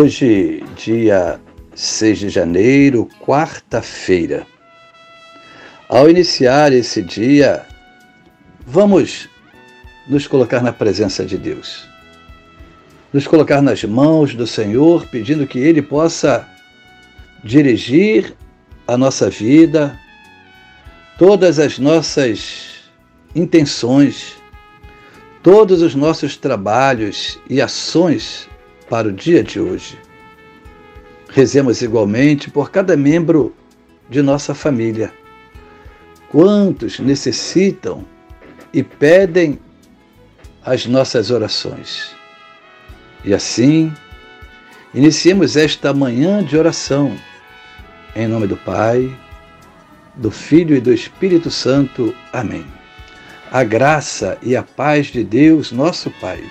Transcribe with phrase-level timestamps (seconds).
[0.00, 1.40] Hoje, dia
[1.74, 4.46] 6 de janeiro, quarta-feira.
[5.88, 7.66] Ao iniciar esse dia,
[8.64, 9.28] vamos
[10.08, 11.88] nos colocar na presença de Deus.
[13.12, 16.48] Nos colocar nas mãos do Senhor, pedindo que Ele possa
[17.42, 18.36] dirigir
[18.86, 19.98] a nossa vida,
[21.18, 22.84] todas as nossas
[23.34, 24.36] intenções,
[25.42, 28.48] todos os nossos trabalhos e ações
[28.88, 29.98] para o dia de hoje.
[31.28, 33.54] Rezemos igualmente por cada membro
[34.08, 35.12] de nossa família.
[36.30, 38.04] Quantos necessitam
[38.72, 39.58] e pedem
[40.64, 42.14] as nossas orações?
[43.24, 43.92] E assim,
[44.94, 47.14] iniciemos esta manhã de oração,
[48.16, 49.14] em nome do Pai,
[50.14, 52.14] do Filho e do Espírito Santo.
[52.32, 52.64] Amém.
[53.50, 56.42] A graça e a paz de Deus, nosso Pai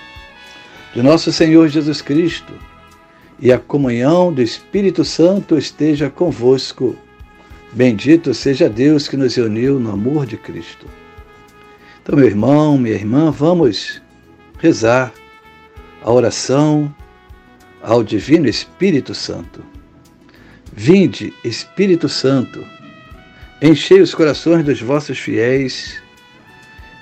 [0.94, 2.52] de nosso Senhor Jesus Cristo
[3.38, 6.96] e a comunhão do Espírito Santo esteja convosco.
[7.72, 10.86] Bendito seja Deus que nos uniu no amor de Cristo.
[12.02, 14.00] Então, meu irmão, minha irmã, vamos
[14.58, 15.12] rezar
[16.02, 16.92] a oração
[17.82, 19.62] ao Divino Espírito Santo.
[20.72, 22.64] Vinde, Espírito Santo,
[23.60, 26.00] enchei os corações dos vossos fiéis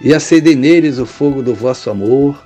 [0.00, 2.45] e acendei neles o fogo do vosso amor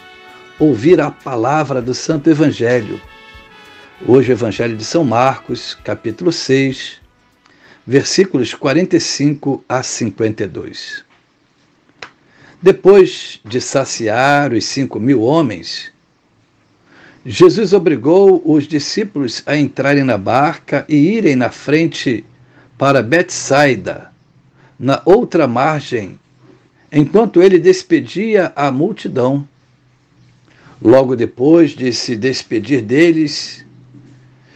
[0.61, 3.01] ouvir a palavra do Santo Evangelho.
[4.07, 7.01] Hoje, o Evangelho de São Marcos, capítulo 6,
[7.85, 11.03] versículos 45 a 52.
[12.61, 15.91] Depois de saciar os cinco mil homens,
[17.25, 22.23] Jesus obrigou os discípulos a entrarem na barca e irem na frente
[22.77, 24.11] para Betsaida,
[24.79, 26.19] na outra margem,
[26.91, 29.47] enquanto ele despedia a multidão.
[30.81, 33.63] Logo depois de se despedir deles,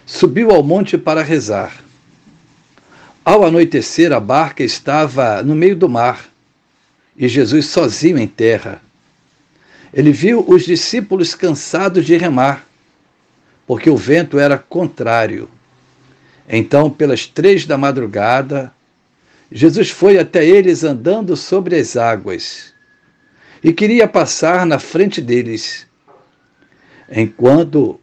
[0.06, 1.84] subiu ao monte para rezar.
[3.24, 6.30] Ao anoitecer, a barca estava no meio do mar
[7.16, 8.81] e Jesus sozinho em terra.
[9.94, 12.68] Ele viu os discípulos cansados de remar,
[13.68, 15.47] porque o vento era contrário.
[16.50, 18.74] Então, pelas três da madrugada,
[19.52, 22.74] Jesus foi até eles andando sobre as águas
[23.64, 25.88] e queria passar na frente deles.
[27.09, 27.99] Enquanto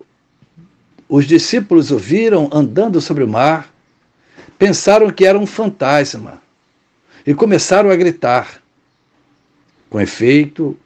[1.08, 3.72] os discípulos o viram andando sobre o mar,
[4.58, 6.42] pensaram que era um fantasma
[7.26, 8.62] e começaram a gritar.
[9.90, 10.76] Com efeito,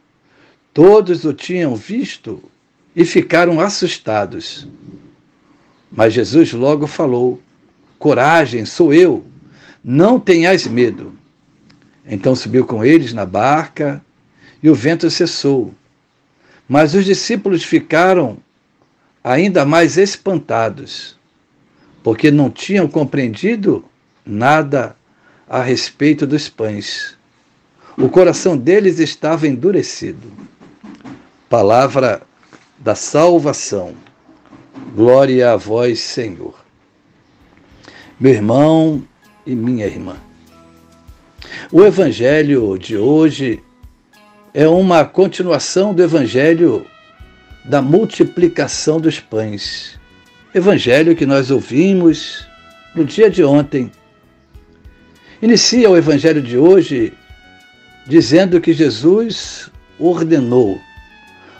[0.72, 2.42] todos o tinham visto
[2.94, 4.66] e ficaram assustados.
[5.92, 7.40] Mas Jesus logo falou:
[7.98, 9.24] Coragem, sou eu,
[9.84, 11.12] não tenhais medo.
[12.04, 14.02] Então subiu com eles na barca
[14.62, 15.72] e o vento cessou
[16.68, 18.38] mas os discípulos ficaram
[19.22, 21.16] ainda mais espantados,
[22.02, 23.84] porque não tinham compreendido
[24.24, 24.96] nada
[25.48, 27.16] a respeito dos pães.
[27.96, 30.30] O coração deles estava endurecido.
[31.48, 32.22] Palavra
[32.78, 33.94] da salvação.
[34.94, 36.54] Glória a vós, Senhor.
[38.18, 39.02] Meu irmão
[39.46, 40.16] e minha irmã.
[41.72, 43.62] O evangelho de hoje
[44.56, 46.86] é uma continuação do evangelho
[47.62, 50.00] da multiplicação dos pães.
[50.54, 52.48] Evangelho que nós ouvimos
[52.94, 53.92] no dia de ontem.
[55.42, 57.12] Inicia o evangelho de hoje
[58.06, 60.80] dizendo que Jesus ordenou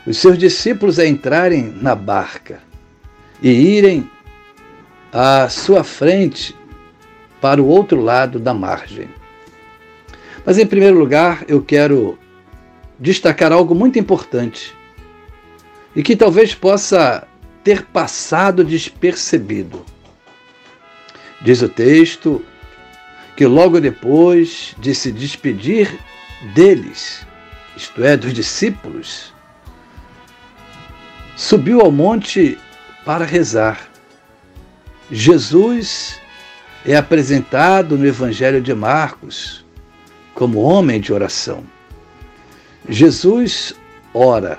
[0.06, 2.60] os seus discípulos a entrarem na barca
[3.42, 4.10] e irem
[5.12, 6.56] à sua frente
[7.42, 9.06] para o outro lado da margem.
[10.46, 12.18] Mas, em primeiro lugar, eu quero
[12.98, 14.74] destacar algo muito importante
[15.94, 17.26] e que talvez possa
[17.64, 19.84] ter passado despercebido.
[21.40, 22.44] Diz o texto
[23.36, 25.98] que logo depois de se despedir
[26.54, 27.26] deles,
[27.76, 29.32] isto é, dos discípulos,
[31.36, 32.58] subiu ao monte
[33.04, 33.88] para rezar.
[35.10, 36.20] Jesus
[36.84, 39.64] é apresentado no Evangelho de Marcos
[40.34, 41.64] como homem de oração.
[42.88, 43.74] Jesus
[44.14, 44.58] ora.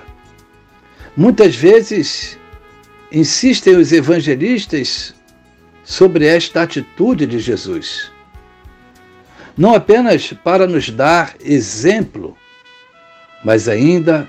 [1.16, 2.38] Muitas vezes
[3.10, 5.14] insistem os evangelistas
[5.82, 8.12] sobre esta atitude de Jesus.
[9.56, 12.36] Não apenas para nos dar exemplo,
[13.44, 14.28] mas ainda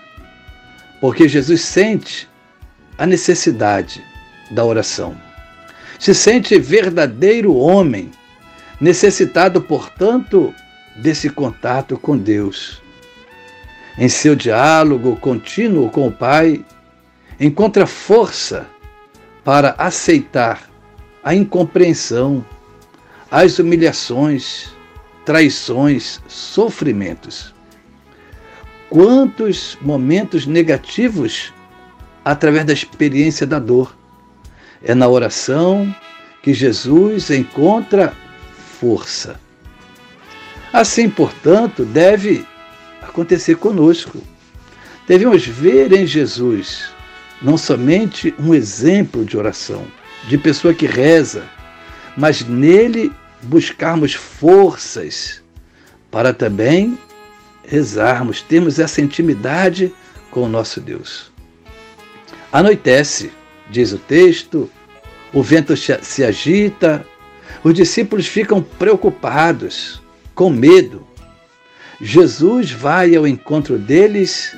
[1.02, 2.28] porque Jesus sente
[2.98, 4.04] a necessidade
[4.50, 5.16] da oração.
[6.00, 8.10] Se sente verdadeiro homem,
[8.80, 10.54] necessitado, portanto,
[10.96, 12.82] desse contato com Deus.
[14.00, 16.66] Em seu diálogo contínuo com o Pai,
[17.40, 18.66] encontra força
[19.44, 20.70] para aceitar
[21.24, 22.44] a incompreensão,
[23.30, 24.74] as humilhações,
[25.26, 27.54] traições, sofrimentos.
[28.90, 31.54] Quantos momentos negativos
[32.24, 33.98] através da experiência da dor.
[34.84, 35.94] É na oração
[36.42, 38.14] que Jesus encontra
[38.80, 39.40] força.
[40.72, 42.46] Assim, portanto, deve
[43.10, 44.22] acontecer conosco.
[45.08, 46.90] Devemos ver em Jesus
[47.42, 49.86] não somente um exemplo de oração,
[50.28, 51.44] de pessoa que reza,
[52.18, 53.12] mas nele
[53.44, 55.42] buscarmos forças
[56.12, 56.98] para também
[57.66, 59.94] rezarmos, termos essa intimidade
[60.32, 61.32] com o nosso Deus.
[62.52, 63.32] Anoitece,
[63.70, 64.70] diz o texto,
[65.32, 67.06] o vento se agita,
[67.64, 70.02] os discípulos ficam preocupados,
[70.34, 71.06] com medo.
[72.02, 74.56] Jesus vai ao encontro deles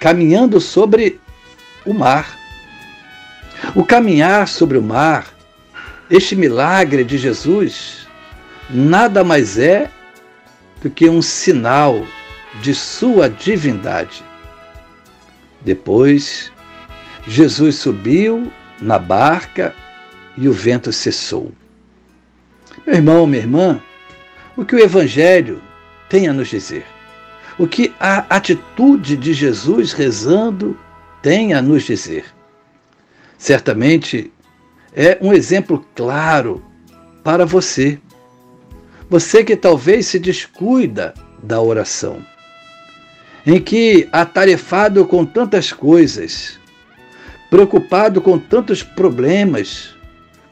[0.00, 1.20] caminhando sobre
[1.86, 2.36] o mar.
[3.74, 5.26] O caminhar sobre o mar,
[6.10, 8.08] este milagre de Jesus,
[8.68, 9.90] nada mais é
[10.82, 12.04] do que um sinal
[12.60, 14.24] de sua divindade.
[15.60, 16.50] Depois,
[17.28, 18.50] Jesus subiu
[18.80, 19.74] na barca
[20.36, 21.52] e o vento cessou.
[22.86, 23.80] Meu irmão, minha irmã,
[24.56, 25.62] o que o Evangelho
[26.10, 26.84] tem a nos dizer?
[27.56, 30.78] O que a atitude de Jesus rezando
[31.22, 32.26] tem a nos dizer?
[33.38, 34.30] Certamente
[34.92, 36.62] é um exemplo claro
[37.24, 37.98] para você.
[39.08, 42.24] Você que talvez se descuida da oração,
[43.46, 46.58] em que, atarefado com tantas coisas,
[47.48, 49.94] preocupado com tantos problemas,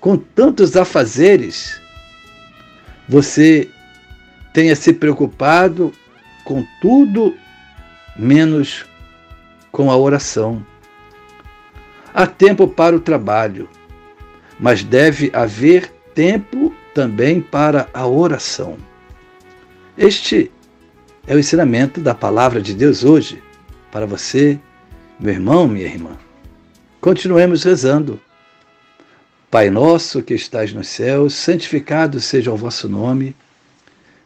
[0.01, 1.81] com tantos afazeres,
[3.09, 3.69] você
[4.59, 5.93] tenha se preocupado
[6.45, 7.33] com tudo
[8.17, 8.85] menos
[9.71, 10.67] com a oração.
[12.13, 13.69] Há tempo para o trabalho,
[14.59, 18.77] mas deve haver tempo também para a oração.
[19.97, 20.51] Este
[21.25, 23.41] é o ensinamento da palavra de Deus hoje
[23.93, 24.59] para você,
[25.21, 26.19] meu irmão, minha irmã.
[27.01, 28.21] Continuemos rezando.
[29.53, 33.37] Pai nosso que estás nos céus, santificado seja o vosso nome.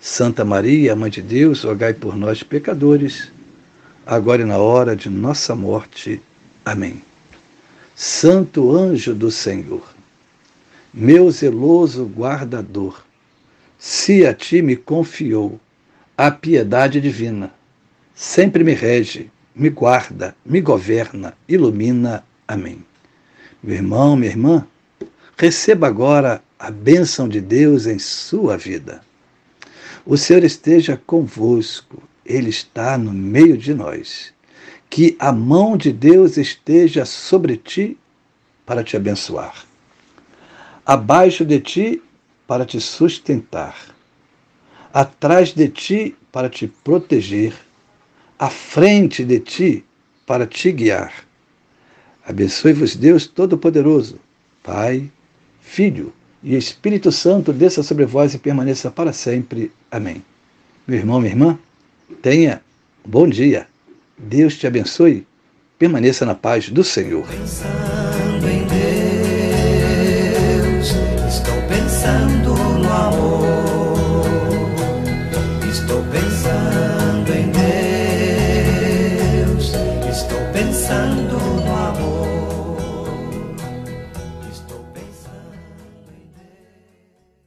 [0.00, 3.30] Santa Maria, Mãe de Deus, rogai por nós, pecadores,
[4.06, 6.20] agora e na hora de nossa morte.
[6.64, 7.02] Amém.
[7.94, 9.86] Santo anjo do Senhor,
[10.92, 13.04] meu zeloso guardador,
[13.78, 15.60] se a ti me confiou
[16.16, 17.52] a piedade divina,
[18.14, 22.24] sempre me rege me guarda, me governa, ilumina.
[22.46, 22.84] Amém.
[23.62, 24.66] Meu irmão, minha irmã,
[25.36, 29.02] receba agora a bênção de Deus em sua vida.
[30.04, 34.32] O Senhor esteja convosco, Ele está no meio de nós.
[34.88, 37.98] Que a mão de Deus esteja sobre ti
[38.66, 39.64] para te abençoar,
[40.84, 42.02] abaixo de ti
[42.46, 43.76] para te sustentar,
[44.92, 47.54] atrás de ti para te proteger
[48.38, 49.84] à frente de ti
[50.26, 51.12] para te guiar.
[52.24, 54.18] Abençoe-vos Deus Todo-Poderoso,
[54.62, 55.10] Pai,
[55.60, 59.70] Filho e Espírito Santo desça sobre vós e permaneça para sempre.
[59.90, 60.22] Amém.
[60.86, 61.58] Meu irmão, minha irmã,
[62.22, 62.60] tenha
[63.04, 63.66] um bom dia.
[64.16, 65.26] Deus te abençoe.
[65.78, 67.26] Permaneça na paz do Senhor.
[67.26, 68.66] Pensando em
[70.76, 70.88] Deus,
[71.28, 72.39] estou pensando